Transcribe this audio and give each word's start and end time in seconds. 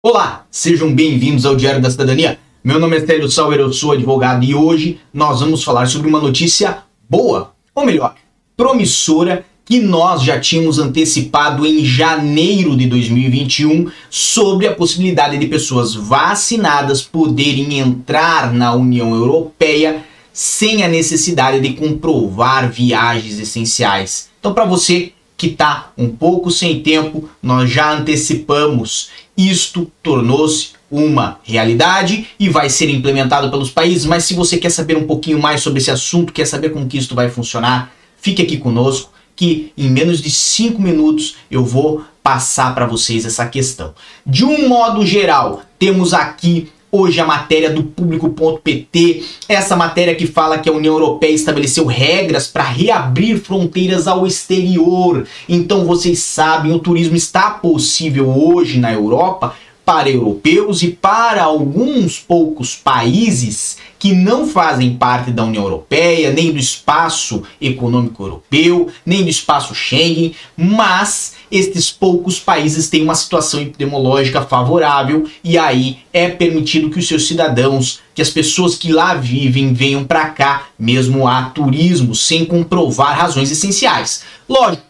Olá, 0.00 0.46
sejam 0.48 0.94
bem-vindos 0.94 1.44
ao 1.44 1.56
Diário 1.56 1.82
da 1.82 1.90
Cidadania. 1.90 2.38
Meu 2.62 2.78
nome 2.78 2.96
é 2.96 3.04
Célio 3.04 3.28
Sauer, 3.28 3.58
eu 3.58 3.72
sou 3.72 3.90
advogado 3.90 4.44
e 4.44 4.54
hoje 4.54 5.00
nós 5.12 5.40
vamos 5.40 5.64
falar 5.64 5.88
sobre 5.88 6.08
uma 6.08 6.20
notícia 6.20 6.84
boa, 7.10 7.52
ou 7.74 7.84
melhor, 7.84 8.14
promissora, 8.56 9.44
que 9.64 9.80
nós 9.80 10.22
já 10.22 10.38
tínhamos 10.38 10.78
antecipado 10.78 11.66
em 11.66 11.84
janeiro 11.84 12.76
de 12.76 12.86
2021 12.86 13.90
sobre 14.08 14.68
a 14.68 14.74
possibilidade 14.74 15.36
de 15.36 15.48
pessoas 15.48 15.96
vacinadas 15.96 17.02
poderem 17.02 17.80
entrar 17.80 18.54
na 18.54 18.72
União 18.74 19.12
Europeia 19.12 20.04
sem 20.32 20.84
a 20.84 20.88
necessidade 20.88 21.58
de 21.58 21.72
comprovar 21.74 22.70
viagens 22.70 23.40
essenciais. 23.40 24.30
Então, 24.38 24.54
para 24.54 24.64
você 24.64 25.12
que 25.38 25.46
está 25.46 25.92
um 25.96 26.08
pouco 26.08 26.50
sem 26.50 26.82
tempo, 26.82 27.28
nós 27.40 27.70
já 27.70 27.92
antecipamos. 27.92 29.08
Isto 29.38 29.90
tornou-se 30.02 30.70
uma 30.90 31.38
realidade 31.44 32.26
e 32.40 32.48
vai 32.48 32.68
ser 32.68 32.90
implementado 32.90 33.50
pelos 33.50 33.70
países. 33.70 34.04
Mas 34.04 34.24
se 34.24 34.34
você 34.34 34.58
quer 34.58 34.70
saber 34.70 34.96
um 34.96 35.06
pouquinho 35.06 35.40
mais 35.40 35.62
sobre 35.62 35.78
esse 35.78 35.90
assunto, 35.90 36.32
quer 36.32 36.44
saber 36.44 36.70
como 36.70 36.88
que 36.88 36.98
isso 36.98 37.14
vai 37.14 37.30
funcionar, 37.30 37.92
fique 38.20 38.42
aqui 38.42 38.58
conosco 38.58 39.12
que 39.38 39.72
em 39.78 39.88
menos 39.88 40.20
de 40.20 40.32
5 40.32 40.82
minutos 40.82 41.36
eu 41.48 41.64
vou 41.64 42.04
passar 42.24 42.74
para 42.74 42.86
vocês 42.86 43.24
essa 43.24 43.46
questão. 43.46 43.94
De 44.26 44.44
um 44.44 44.68
modo 44.68 45.06
geral, 45.06 45.62
temos 45.78 46.12
aqui 46.12 46.72
hoje 46.90 47.20
a 47.20 47.26
matéria 47.26 47.70
do 47.70 47.82
público.pt, 47.82 49.24
essa 49.48 49.76
matéria 49.76 50.14
que 50.14 50.26
fala 50.26 50.58
que 50.58 50.68
a 50.68 50.72
União 50.72 50.94
Europeia 50.94 51.32
estabeleceu 51.32 51.86
regras 51.86 52.46
para 52.46 52.64
reabrir 52.64 53.38
fronteiras 53.38 54.06
ao 54.06 54.26
exterior. 54.26 55.26
Então 55.48 55.84
vocês 55.84 56.20
sabem, 56.20 56.72
o 56.72 56.78
turismo 56.78 57.16
está 57.16 57.50
possível 57.50 58.28
hoje 58.28 58.78
na 58.78 58.92
Europa 58.92 59.54
para 59.88 60.10
europeus 60.10 60.82
e 60.82 60.88
para 60.88 61.42
alguns 61.42 62.18
poucos 62.18 62.76
países 62.76 63.78
que 63.98 64.12
não 64.12 64.46
fazem 64.46 64.94
parte 64.94 65.30
da 65.30 65.42
União 65.42 65.64
Europeia, 65.64 66.30
nem 66.30 66.52
do 66.52 66.58
espaço 66.58 67.42
econômico 67.58 68.22
europeu, 68.22 68.88
nem 69.06 69.22
do 69.22 69.30
espaço 69.30 69.74
Schengen, 69.74 70.34
mas 70.54 71.36
estes 71.50 71.90
poucos 71.90 72.38
países 72.38 72.90
têm 72.90 73.02
uma 73.02 73.14
situação 73.14 73.62
epidemiológica 73.62 74.42
favorável 74.42 75.26
e 75.42 75.56
aí 75.56 76.00
é 76.12 76.28
permitido 76.28 76.90
que 76.90 76.98
os 76.98 77.08
seus 77.08 77.26
cidadãos, 77.26 78.00
que 78.14 78.20
as 78.20 78.28
pessoas 78.28 78.74
que 78.74 78.92
lá 78.92 79.14
vivem 79.14 79.72
venham 79.72 80.04
para 80.04 80.28
cá, 80.28 80.66
mesmo 80.78 81.26
a 81.26 81.44
turismo, 81.44 82.14
sem 82.14 82.44
comprovar 82.44 83.16
razões 83.16 83.50
essenciais. 83.50 84.22
Lógico, 84.46 84.87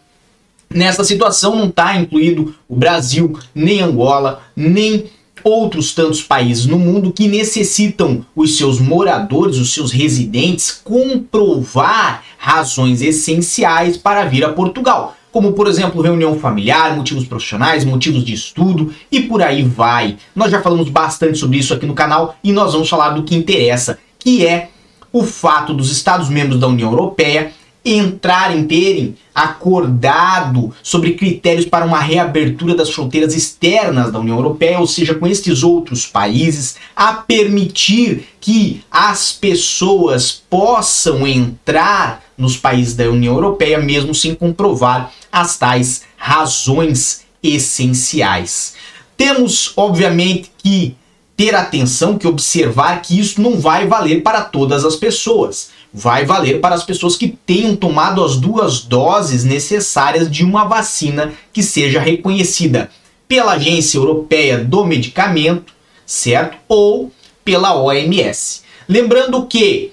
Nessa 0.73 1.03
situação 1.03 1.55
não 1.55 1.67
está 1.67 1.95
incluído 1.95 2.53
o 2.67 2.75
Brasil, 2.75 3.37
nem 3.55 3.81
Angola, 3.81 4.43
nem 4.55 5.05
outros 5.43 5.93
tantos 5.93 6.21
países 6.21 6.65
no 6.65 6.77
mundo 6.77 7.11
que 7.11 7.27
necessitam 7.27 8.25
os 8.35 8.57
seus 8.57 8.79
moradores, 8.79 9.57
os 9.57 9.73
seus 9.73 9.91
residentes, 9.91 10.79
comprovar 10.83 12.23
razões 12.37 13.01
essenciais 13.01 13.97
para 13.97 14.25
vir 14.25 14.45
a 14.45 14.53
Portugal. 14.53 15.15
Como, 15.31 15.53
por 15.53 15.67
exemplo, 15.67 16.01
reunião 16.01 16.39
familiar, 16.39 16.95
motivos 16.95 17.25
profissionais, 17.25 17.85
motivos 17.85 18.23
de 18.23 18.33
estudo 18.33 18.93
e 19.11 19.21
por 19.21 19.41
aí 19.41 19.63
vai. 19.63 20.17
Nós 20.35 20.51
já 20.51 20.61
falamos 20.61 20.89
bastante 20.89 21.37
sobre 21.37 21.57
isso 21.57 21.73
aqui 21.73 21.85
no 21.85 21.93
canal 21.93 22.35
e 22.43 22.51
nós 22.51 22.73
vamos 22.73 22.89
falar 22.89 23.09
do 23.09 23.23
que 23.23 23.35
interessa, 23.35 23.99
que 24.17 24.45
é 24.45 24.69
o 25.11 25.23
fato 25.23 25.73
dos 25.73 25.91
Estados-membros 25.91 26.59
da 26.59 26.67
União 26.67 26.91
Europeia 26.91 27.51
entrarem, 27.83 28.65
terem 28.65 29.15
acordado 29.33 30.73
sobre 30.83 31.13
critérios 31.13 31.65
para 31.65 31.85
uma 31.85 31.99
reabertura 31.99 32.75
das 32.75 32.89
fronteiras 32.89 33.33
externas 33.33 34.11
da 34.11 34.19
União 34.19 34.35
Europeia, 34.35 34.79
ou 34.79 34.87
seja, 34.87 35.15
com 35.15 35.25
estes 35.25 35.63
outros 35.63 36.05
países, 36.05 36.75
a 36.95 37.13
permitir 37.13 38.27
que 38.41 38.83
as 38.91 39.31
pessoas 39.31 40.43
possam 40.49 41.25
entrar 41.25 42.23
nos 42.37 42.57
países 42.57 42.95
da 42.95 43.09
União 43.09 43.33
Europeia 43.33 43.79
mesmo 43.79 44.13
sem 44.13 44.35
comprovar 44.35 45.11
as 45.31 45.57
tais 45.57 46.03
razões 46.17 47.21
essenciais. 47.41 48.73
Temos, 49.15 49.73
obviamente, 49.75 50.51
que 50.57 50.95
ter 51.35 51.55
atenção, 51.55 52.17
que 52.17 52.27
observar 52.27 53.01
que 53.01 53.17
isso 53.17 53.41
não 53.41 53.57
vai 53.57 53.87
valer 53.87 54.21
para 54.21 54.41
todas 54.41 54.83
as 54.83 54.97
pessoas 54.97 55.69
vai 55.93 56.25
valer 56.25 56.59
para 56.59 56.75
as 56.75 56.83
pessoas 56.83 57.15
que 57.15 57.27
tenham 57.45 57.75
tomado 57.75 58.23
as 58.23 58.35
duas 58.35 58.81
doses 58.81 59.43
necessárias 59.43 60.29
de 60.29 60.43
uma 60.43 60.65
vacina 60.65 61.33
que 61.51 61.63
seja 61.63 61.99
reconhecida 61.99 62.89
pela 63.27 63.53
Agência 63.53 63.97
Europeia 63.97 64.57
do 64.57 64.85
Medicamento, 64.85 65.73
certo? 66.05 66.57
Ou 66.67 67.11
pela 67.43 67.75
OMS. 67.75 68.61
Lembrando 68.87 69.45
que, 69.45 69.91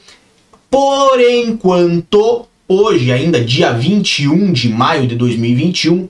por 0.70 1.20
enquanto, 1.20 2.46
hoje, 2.68 3.12
ainda 3.12 3.44
dia 3.44 3.72
21 3.72 4.52
de 4.52 4.68
maio 4.68 5.06
de 5.06 5.14
2021, 5.16 6.08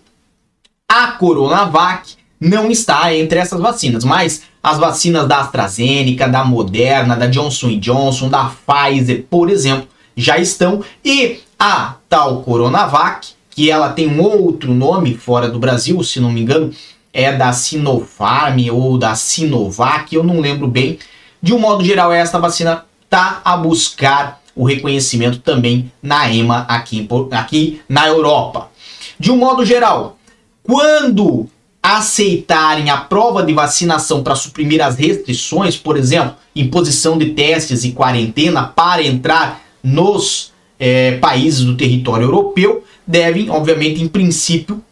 a 0.89 1.09
Coronavac 1.13 2.15
não 2.41 2.71
está 2.71 3.15
entre 3.15 3.39
essas 3.39 3.61
vacinas, 3.61 4.05
mas 4.05 4.43
as 4.66 4.78
vacinas 4.78 5.28
da 5.28 5.38
AstraZeneca, 5.38 6.27
da 6.27 6.44
Moderna, 6.44 7.15
da 7.15 7.28
Johnson 7.28 7.78
Johnson, 7.78 8.28
da 8.28 8.50
Pfizer, 8.50 9.25
por 9.31 9.49
exemplo, 9.49 9.87
já 10.16 10.38
estão 10.38 10.82
e 11.04 11.38
a 11.56 11.94
tal 12.09 12.43
Coronavac, 12.43 13.28
que 13.49 13.71
ela 13.71 13.91
tem 13.91 14.09
um 14.09 14.21
outro 14.21 14.75
nome 14.75 15.15
fora 15.15 15.49
do 15.49 15.60
Brasil, 15.60 16.03
se 16.03 16.19
não 16.19 16.32
me 16.32 16.41
engano, 16.41 16.72
é 17.12 17.32
da 17.32 17.53
Sinopharm 17.53 18.59
ou 18.72 18.99
da 18.99 19.15
Sinovac, 19.15 20.12
eu 20.12 20.25
não 20.25 20.41
lembro 20.41 20.66
bem. 20.66 20.99
De 21.41 21.55
um 21.55 21.60
modo 21.60 21.84
geral, 21.84 22.12
esta 22.12 22.41
vacina 22.41 22.84
tá 23.09 23.41
a 23.44 23.56
buscar 23.56 24.41
o 24.56 24.65
reconhecimento 24.65 25.38
também 25.38 25.93
na 26.03 26.28
EMA 26.28 26.66
aqui, 26.69 27.09
aqui 27.31 27.81
na 27.88 28.09
Europa. 28.09 28.69
De 29.16 29.31
um 29.31 29.37
modo 29.37 29.65
geral, 29.65 30.19
quando 30.65 31.49
aceitarem 31.89 32.91
a 32.91 32.97
prova 32.97 33.45
de 33.45 33.53
vacinação 33.53 34.21
para 34.21 34.35
suprimir 34.35 34.85
as 34.85 34.97
restrições, 34.97 35.77
por 35.77 35.97
exemplo, 35.97 36.35
imposição 36.55 37.17
de 37.17 37.27
testes 37.27 37.85
e 37.85 37.93
quarentena 37.93 38.65
para 38.65 39.05
entrar 39.05 39.63
nos 39.85 40.53
é, 40.81 41.13
países 41.19 41.65
do 41.65 41.77
território 41.77 42.25
europeu, 42.25 42.83
devem, 43.07 43.49
obviamente, 43.51 44.03
em 44.03 44.09
princípio, 44.09 44.83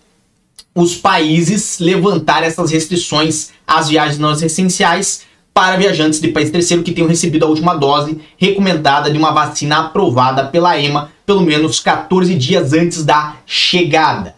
os 0.72 0.94
países 0.94 1.81
levantar 1.81 2.44
essas 2.44 2.71
restrições 2.71 3.50
às 3.66 3.88
viagens 3.88 4.21
não 4.21 4.31
essenciais 4.31 5.22
para 5.53 5.76
viajantes 5.76 6.21
de 6.21 6.28
país 6.28 6.50
terceiro 6.50 6.84
que 6.84 6.93
tenham 6.93 7.09
recebido 7.09 7.44
a 7.44 7.49
última 7.49 7.75
dose 7.75 8.21
recomendada 8.38 9.11
de 9.11 9.19
uma 9.19 9.32
vacina 9.32 9.78
aprovada 9.78 10.47
pela 10.47 10.78
EMA 10.78 11.11
pelo 11.26 11.41
menos 11.41 11.81
14 11.81 12.37
dias 12.37 12.72
antes 12.72 13.05
da 13.05 13.37
chegada. 13.47 14.37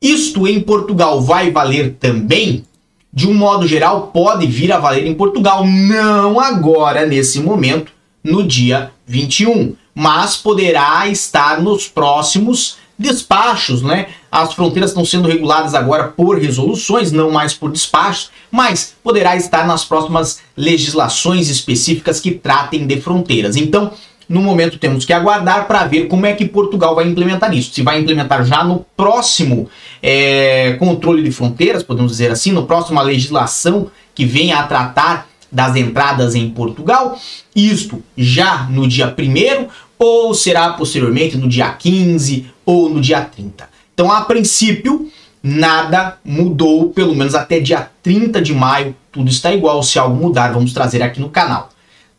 Isto 0.00 0.46
em 0.46 0.60
Portugal 0.60 1.20
vai 1.20 1.50
valer 1.50 1.96
também? 1.98 2.64
De 3.12 3.26
um 3.26 3.34
modo 3.34 3.66
geral, 3.66 4.08
pode 4.08 4.46
vir 4.46 4.70
a 4.72 4.78
valer 4.78 5.06
em 5.06 5.14
Portugal, 5.14 5.66
não 5.66 6.38
agora, 6.38 7.06
nesse 7.06 7.40
momento, 7.40 7.92
no 8.22 8.42
dia 8.42 8.90
21, 9.06 9.74
mas 9.94 10.36
poderá 10.36 11.08
estar 11.08 11.62
nos 11.62 11.88
próximos 11.88 12.76
despachos, 12.98 13.82
né? 13.82 14.08
As 14.30 14.52
fronteiras 14.52 14.90
estão 14.90 15.04
sendo 15.04 15.28
reguladas 15.28 15.74
agora 15.74 16.08
por 16.08 16.38
resoluções, 16.38 17.12
não 17.12 17.30
mais 17.30 17.54
por 17.54 17.70
despachos, 17.70 18.30
mas 18.50 18.94
poderá 19.02 19.36
estar 19.36 19.66
nas 19.66 19.84
próximas 19.84 20.40
legislações 20.56 21.48
específicas 21.48 22.20
que 22.20 22.32
tratem 22.32 22.86
de 22.86 23.00
fronteiras. 23.00 23.56
Então, 23.56 23.92
no 24.28 24.42
momento 24.42 24.78
temos 24.78 25.04
que 25.04 25.12
aguardar 25.12 25.66
para 25.66 25.84
ver 25.84 26.08
como 26.08 26.26
é 26.26 26.32
que 26.32 26.46
Portugal 26.46 26.94
vai 26.94 27.06
implementar 27.06 27.54
isso. 27.54 27.72
Se 27.72 27.82
vai 27.82 28.00
implementar 28.00 28.44
já 28.44 28.64
no 28.64 28.84
próximo 28.96 29.68
é, 30.02 30.76
controle 30.78 31.22
de 31.22 31.30
fronteiras, 31.30 31.82
podemos 31.82 32.12
dizer 32.12 32.30
assim, 32.30 32.52
no 32.52 32.66
próximo 32.66 33.00
legislação 33.02 33.90
que 34.14 34.24
venha 34.24 34.58
a 34.58 34.64
tratar 34.64 35.28
das 35.50 35.76
entradas 35.76 36.34
em 36.34 36.50
Portugal, 36.50 37.18
isto 37.54 38.02
já 38.16 38.64
no 38.64 38.86
dia 38.88 39.14
1 39.16 39.68
ou 39.98 40.34
será 40.34 40.70
posteriormente 40.70 41.36
no 41.36 41.48
dia 41.48 41.70
15 41.70 42.46
ou 42.64 42.88
no 42.88 43.00
dia 43.00 43.20
30. 43.20 43.68
Então, 43.94 44.12
a 44.12 44.22
princípio, 44.22 45.10
nada 45.42 46.18
mudou, 46.24 46.90
pelo 46.90 47.14
menos 47.14 47.34
até 47.34 47.60
dia 47.60 47.88
30 48.02 48.42
de 48.42 48.52
maio, 48.52 48.94
tudo 49.10 49.30
está 49.30 49.54
igual. 49.54 49.82
Se 49.82 49.98
algo 49.98 50.14
mudar, 50.16 50.52
vamos 50.52 50.72
trazer 50.72 51.02
aqui 51.02 51.20
no 51.20 51.30
canal. 51.30 51.70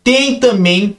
Tem 0.03 0.39
também 0.39 0.95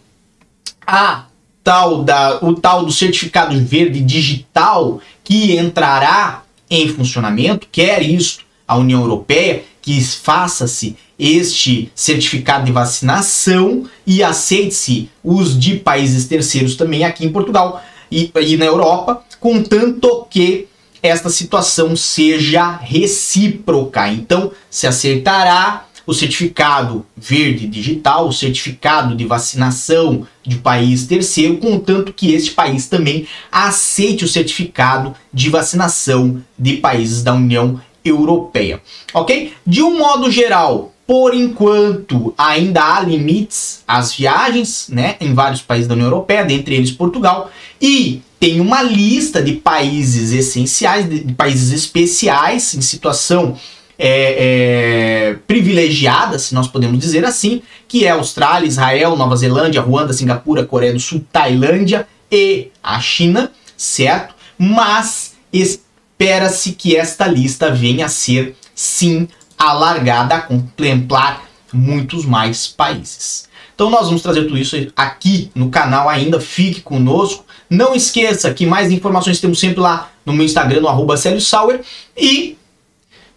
a 0.91 1.27
tal 1.63 2.03
da, 2.03 2.43
o 2.43 2.55
tal 2.55 2.83
do 2.87 2.91
certificado 2.91 3.55
verde 3.61 4.01
digital 4.01 5.03
que 5.23 5.55
entrará 5.59 6.43
em 6.71 6.89
funcionamento, 6.89 7.69
quer 7.71 8.03
isso 8.03 8.39
a 8.67 8.77
União 8.77 9.03
Europeia, 9.03 9.65
que 9.83 10.03
faça-se 10.03 10.97
este 11.19 11.93
certificado 11.95 12.65
de 12.65 12.73
vacinação 12.73 13.85
e 14.07 14.23
aceite-se 14.23 15.11
os 15.23 15.59
de 15.59 15.77
países 15.77 16.27
terceiros 16.27 16.75
também 16.75 17.05
aqui 17.05 17.27
em 17.27 17.33
Portugal 17.33 17.83
e, 18.11 18.31
e 18.41 18.57
na 18.57 18.65
Europa, 18.65 19.23
contanto 19.39 20.27
que 20.31 20.69
esta 21.03 21.29
situação 21.29 21.95
seja 21.95 22.77
recíproca. 22.77 24.09
Então, 24.09 24.53
se 24.71 24.87
acertará 24.87 25.87
o 26.09 26.15
certificado 26.15 27.05
verde 27.15 27.67
digital, 27.67 28.29
o 28.29 28.33
certificado 28.33 29.15
de 29.15 29.27
vacinação 29.27 30.27
de 30.43 30.57
país 30.57 31.07
terceiro, 31.07 31.59
contanto 31.59 32.15
que 32.15 32.33
este 32.33 32.53
país 32.53 32.87
também 32.87 33.29
aceite 33.53 34.25
o 34.25 34.29
certificado 34.29 35.15
de 35.31 35.51
vacinação 35.51 36.43
de 36.59 36.79
países 36.79 37.23
da 37.23 37.35
União 37.35 37.79
Europeia. 38.03 38.81
Ok? 39.13 39.53
De 39.67 39.83
um 39.83 39.99
modo 39.99 40.31
geral, 40.31 40.95
por 41.07 41.35
enquanto, 41.35 42.33
ainda 42.39 42.83
há 42.83 43.01
limites 43.01 43.83
às 43.87 44.15
viagens, 44.15 44.89
né, 44.89 45.17
em 45.21 45.35
vários 45.35 45.61
países 45.61 45.87
da 45.87 45.93
União 45.93 46.07
Europeia, 46.07 46.43
dentre 46.43 46.75
eles 46.75 46.91
Portugal, 46.91 47.51
e 47.79 48.23
tem 48.41 48.63
uma 48.63 48.83
lista 48.83 49.43
de 49.43 49.57
países 49.57 50.33
essenciais, 50.33 51.07
de, 51.07 51.35
países 51.35 51.71
especiais 51.71 52.75
em 52.75 52.81
situação 52.81 53.59
é, 53.99 55.31
é, 55.31 55.37
privilegiada, 55.47 56.39
se 56.39 56.55
nós 56.55 56.69
podemos 56.69 56.99
dizer 56.99 57.25
assim, 57.25 57.63
que 57.89 58.05
é 58.05 58.11
Austrália, 58.11 58.69
Israel, 58.69 59.17
Nova 59.17 59.37
Zelândia, 59.37 59.81
Ruanda, 59.81 60.13
Singapura, 60.13 60.65
Coreia 60.65 60.93
do 60.93 61.01
Sul, 61.01 61.25
Tailândia 61.33 62.07
e 62.31 62.69
a 62.83 63.01
China, 63.01 63.51
certo? 63.77 64.35
Mas 64.57 65.35
espera-se 65.53 66.73
que 66.73 66.97
esta 66.97 67.27
lista 67.27 67.71
venha 67.71 68.07
a 68.07 68.09
ser 68.09 68.55
sim 68.75 69.29
alargada 69.59 70.37
a 70.37 70.41
contemplar 70.41 71.43
muitos 71.73 72.25
mais 72.25 72.67
países. 72.67 73.49
Então 73.75 73.91
nós 73.91 74.07
vamos 74.07 74.23
trazer 74.23 74.43
tudo 74.43 74.59
isso 74.59 74.77
aqui 74.97 75.53
no 75.55 75.71
canal 75.71 76.09
ainda, 76.09 76.41
fique 76.41 76.81
conosco. 76.81 77.45
Não 77.71 77.95
esqueça 77.95 78.53
que 78.53 78.67
mais 78.67 78.91
informações 78.91 79.41
temos 79.41 79.61
sempre 79.61 79.81
lá 79.81 80.11
no 80.27 80.33
meu 80.33 80.45
Instagram, 80.45 80.81
no 80.81 80.89
arroba 80.89 81.17
Sauer, 81.17 81.83
e 82.17 82.58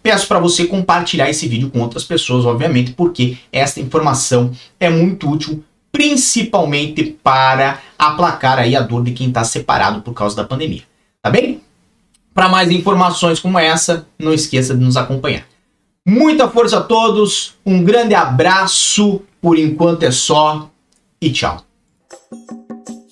peço 0.02 0.26
para 0.26 0.38
você 0.38 0.66
compartilhar 0.66 1.30
esse 1.30 1.46
vídeo 1.46 1.70
com 1.70 1.80
outras 1.80 2.04
pessoas, 2.04 2.44
obviamente, 2.44 2.92
porque 2.92 3.38
esta 3.52 3.80
informação 3.80 4.50
é 4.80 4.90
muito 4.90 5.30
útil, 5.30 5.62
principalmente 5.90 7.16
para 7.22 7.80
aplacar 7.98 8.58
aí 8.58 8.74
a 8.74 8.80
dor 8.80 9.04
de 9.04 9.12
quem 9.12 9.28
está 9.28 9.44
separado 9.44 10.02
por 10.02 10.12
causa 10.12 10.34
da 10.34 10.44
pandemia. 10.44 10.82
Tá 11.22 11.30
bem? 11.30 11.60
Para 12.34 12.48
mais 12.48 12.70
informações 12.70 13.38
como 13.38 13.58
essa, 13.58 14.06
não 14.18 14.32
esqueça 14.32 14.74
de 14.74 14.82
nos 14.82 14.96
acompanhar. 14.96 15.44
Muita 16.04 16.48
força 16.48 16.78
a 16.78 16.82
todos, 16.82 17.54
um 17.64 17.84
grande 17.84 18.14
abraço, 18.14 19.22
por 19.40 19.56
enquanto 19.56 20.02
é 20.02 20.10
só 20.10 20.68
e 21.20 21.30
tchau. 21.30 21.64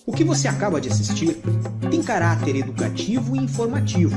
O 0.04 0.12
que 0.12 0.24
você 0.24 0.48
acaba 0.48 0.80
de 0.80 0.88
assistir 0.88 1.40
tem 1.88 2.02
caráter 2.02 2.56
educativo 2.56 3.36
e 3.36 3.38
informativo. 3.38 4.16